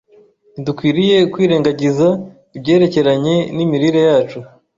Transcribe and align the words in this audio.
Ntidukwiriye 0.51 1.17
kwirengagiza 1.31 2.07
ibyerekeranye 2.57 3.35
n’imirire 3.55 4.01
yacu 4.09 4.39